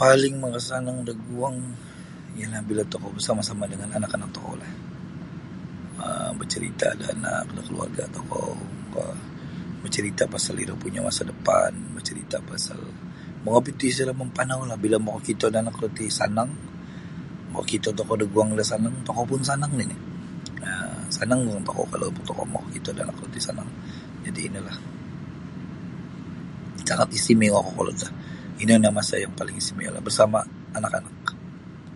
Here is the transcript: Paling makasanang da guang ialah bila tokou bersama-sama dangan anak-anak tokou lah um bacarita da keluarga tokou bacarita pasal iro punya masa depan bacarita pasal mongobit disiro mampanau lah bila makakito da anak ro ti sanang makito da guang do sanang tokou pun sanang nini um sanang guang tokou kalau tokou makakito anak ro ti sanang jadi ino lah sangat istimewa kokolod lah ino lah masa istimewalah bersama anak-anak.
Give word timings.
Paling 0.00 0.34
makasanang 0.44 0.98
da 1.08 1.14
guang 1.28 1.56
ialah 2.38 2.60
bila 2.68 2.82
tokou 2.92 3.10
bersama-sama 3.16 3.62
dangan 3.72 3.90
anak-anak 3.98 4.30
tokou 4.36 4.54
lah 4.62 4.72
um 6.06 6.30
bacarita 6.40 6.86
da 7.02 7.08
keluarga 7.68 8.02
tokou 8.16 8.50
bacarita 9.82 10.22
pasal 10.34 10.54
iro 10.64 10.74
punya 10.84 11.00
masa 11.08 11.22
depan 11.32 11.70
bacarita 11.96 12.36
pasal 12.50 12.80
mongobit 13.44 13.76
disiro 13.82 14.12
mampanau 14.20 14.60
lah 14.70 14.76
bila 14.84 14.96
makakito 15.06 15.46
da 15.52 15.58
anak 15.64 15.76
ro 15.82 15.88
ti 15.98 16.04
sanang 16.18 16.50
makito 17.56 17.88
da 17.98 18.02
guang 18.32 18.48
do 18.60 18.64
sanang 18.72 18.94
tokou 19.08 19.24
pun 19.30 19.40
sanang 19.50 19.72
nini 19.78 19.96
um 20.68 21.04
sanang 21.16 21.40
guang 21.48 21.62
tokou 21.68 21.86
kalau 21.92 22.08
tokou 22.28 22.44
makakito 22.56 22.88
anak 23.04 23.16
ro 23.20 23.26
ti 23.34 23.40
sanang 23.46 23.70
jadi 24.28 24.40
ino 24.52 24.60
lah 24.68 24.76
sangat 26.88 27.08
istimewa 27.18 27.58
kokolod 27.66 27.98
lah 28.04 28.12
ino 28.62 28.72
lah 28.84 28.92
masa 28.98 29.14
istimewalah 29.62 30.02
bersama 30.08 30.38
anak-anak. 30.78 31.18